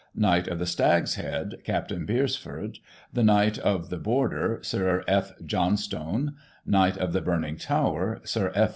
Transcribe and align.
Knight 0.15 0.47
of 0.47 0.57
the 0.57 0.65
Stag's 0.65 1.13
Head, 1.13 1.57
Capt. 1.63 1.93
Beresford; 2.07 2.79
The 3.13 3.21
Knight 3.21 3.59
of 3.59 3.91
the 3.91 3.99
Border, 3.99 4.57
Sir 4.63 5.03
F. 5.07 5.31
Johnstone; 5.45 6.33
Knight 6.65 6.97
of 6.97 7.13
the 7.13 7.21
Burning 7.21 7.55
Tower, 7.57 8.19
SiR 8.23 8.51
F. 8.55 8.69